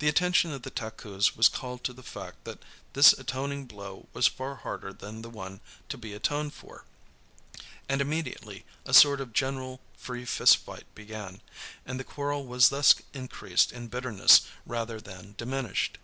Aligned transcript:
The 0.00 0.08
attention 0.08 0.50
of 0.52 0.62
the 0.62 0.72
Takus 0.72 1.36
was 1.36 1.48
called 1.48 1.84
to 1.84 1.92
the 1.92 2.02
fact 2.02 2.42
that 2.42 2.58
this 2.94 3.12
atoning 3.12 3.66
blow 3.66 4.08
was 4.12 4.26
far 4.26 4.56
harder 4.56 4.92
than 4.92 5.22
the 5.22 5.30
one 5.30 5.60
to 5.88 5.96
be 5.96 6.14
atoned 6.14 6.52
for, 6.52 6.84
and 7.88 8.00
immediately 8.00 8.64
a 8.84 8.92
sort 8.92 9.20
of 9.20 9.32
general 9.32 9.80
free 9.96 10.24
fist 10.24 10.56
fight 10.56 10.92
began, 10.96 11.42
and 11.86 12.00
the 12.00 12.02
quarrel 12.02 12.44
was 12.44 12.70
thus 12.70 12.96
increased 13.14 13.70
in 13.70 13.86
bitterness 13.86 14.40
rather 14.66 15.00
than 15.00 15.36
diminished. 15.38 15.98